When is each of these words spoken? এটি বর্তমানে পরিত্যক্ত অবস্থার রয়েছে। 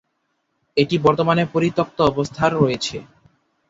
এটি 0.77 0.95
বর্তমানে 0.97 1.43
পরিত্যক্ত 1.53 1.97
অবস্থার 2.11 2.51
রয়েছে। 2.55 2.97